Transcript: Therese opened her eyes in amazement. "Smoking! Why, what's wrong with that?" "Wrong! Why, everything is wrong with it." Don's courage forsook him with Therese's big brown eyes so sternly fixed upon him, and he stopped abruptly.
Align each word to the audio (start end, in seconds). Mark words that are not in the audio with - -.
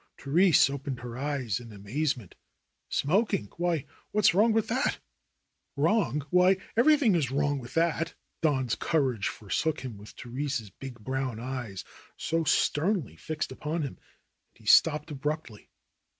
Therese 0.17 0.67
opened 0.67 1.01
her 1.01 1.15
eyes 1.15 1.59
in 1.59 1.71
amazement. 1.71 2.33
"Smoking! 2.89 3.49
Why, 3.57 3.85
what's 4.09 4.33
wrong 4.33 4.51
with 4.51 4.67
that?" 4.67 4.97
"Wrong! 5.75 6.25
Why, 6.31 6.57
everything 6.75 7.13
is 7.13 7.29
wrong 7.29 7.59
with 7.59 7.77
it." 7.77 8.15
Don's 8.41 8.73
courage 8.73 9.27
forsook 9.27 9.81
him 9.81 9.99
with 9.99 10.09
Therese's 10.17 10.71
big 10.71 10.99
brown 11.01 11.39
eyes 11.39 11.83
so 12.17 12.43
sternly 12.43 13.15
fixed 13.15 13.51
upon 13.51 13.83
him, 13.83 13.99
and 14.47 14.55
he 14.55 14.65
stopped 14.65 15.11
abruptly. 15.11 15.69